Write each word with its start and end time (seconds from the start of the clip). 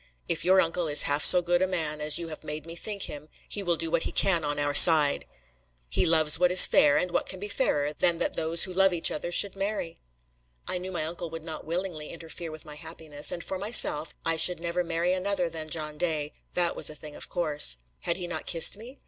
"If 0.27 0.43
your 0.43 0.59
uncle 0.61 0.87
is 0.87 1.03
half 1.03 1.23
so 1.23 1.43
good 1.43 1.61
a 1.61 1.67
man 1.67 2.01
as 2.01 2.17
you 2.17 2.29
have 2.29 2.43
made 2.43 2.65
me 2.65 2.75
think 2.75 3.03
him, 3.03 3.29
he 3.47 3.61
will 3.61 3.75
do 3.75 3.91
what 3.91 4.01
he 4.01 4.11
can 4.11 4.43
on 4.43 4.57
our 4.57 4.73
side. 4.73 5.25
He 5.91 6.07
loves 6.07 6.39
what 6.39 6.51
is 6.51 6.65
fair; 6.65 6.97
and 6.97 7.11
what 7.11 7.27
can 7.27 7.39
be 7.39 7.47
fairer 7.47 7.93
than 7.93 8.17
that 8.17 8.33
those 8.33 8.63
who 8.63 8.73
love 8.73 8.93
each 8.93 9.11
other 9.11 9.31
should 9.31 9.55
marry?" 9.55 9.95
I 10.67 10.79
knew 10.79 10.91
my 10.91 11.05
uncle 11.05 11.29
would 11.29 11.43
not 11.43 11.65
willingly 11.65 12.09
interfere 12.09 12.49
with 12.49 12.65
my 12.65 12.77
happiness, 12.77 13.31
and 13.31 13.43
for 13.43 13.59
myself, 13.59 14.15
I 14.25 14.37
should 14.37 14.59
never 14.59 14.83
marry 14.83 15.13
another 15.13 15.49
than 15.49 15.69
John 15.69 15.99
Day 15.99 16.33
that 16.55 16.75
was 16.75 16.89
a 16.89 16.95
thing 16.95 17.15
of 17.15 17.29
course: 17.29 17.77
had 17.99 18.15
he 18.15 18.25
not 18.25 18.47
kissed 18.47 18.75
me? 18.75 18.97